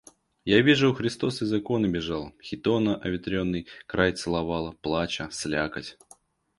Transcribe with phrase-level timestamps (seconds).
[0.45, 5.95] Я вижу, Христос из иконы бежал, хитона оветренный край целовала, плача, слякоть.